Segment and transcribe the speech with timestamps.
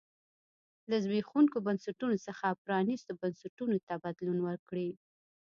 [0.89, 4.89] له زبېښونکو بنسټونو څخه پرانیستو بنسټونو ته بدلون وکړي.